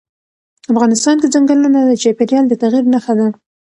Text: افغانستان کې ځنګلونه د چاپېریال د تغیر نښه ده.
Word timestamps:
افغانستان 0.71 1.15
کې 1.21 1.27
ځنګلونه 1.33 1.79
د 1.83 1.91
چاپېریال 2.01 2.45
د 2.47 2.53
تغیر 2.61 2.85
نښه 2.93 3.13
ده. 3.19 3.27